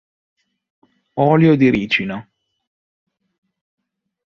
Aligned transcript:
Olio 1.25 1.55
di 1.55 1.69
ricino!". 1.69 2.27